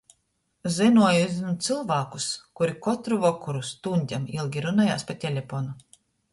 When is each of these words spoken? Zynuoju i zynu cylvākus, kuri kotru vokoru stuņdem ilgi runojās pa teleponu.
Zynuoju 0.77 1.19
i 1.25 1.27
zynu 1.33 1.51
cylvākus, 1.67 2.25
kuri 2.61 2.75
kotru 2.87 3.21
vokoru 3.27 3.63
stuņdem 3.71 4.29
ilgi 4.41 4.67
runojās 4.69 5.09
pa 5.11 5.21
teleponu. 5.29 5.81